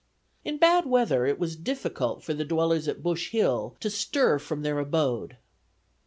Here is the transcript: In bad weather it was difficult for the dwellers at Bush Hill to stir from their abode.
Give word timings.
In 0.43 0.57
bad 0.57 0.87
weather 0.87 1.27
it 1.27 1.37
was 1.37 1.55
difficult 1.55 2.23
for 2.23 2.33
the 2.33 2.43
dwellers 2.43 2.87
at 2.87 3.03
Bush 3.03 3.29
Hill 3.29 3.77
to 3.81 3.89
stir 3.91 4.39
from 4.39 4.63
their 4.63 4.79
abode. 4.79 5.37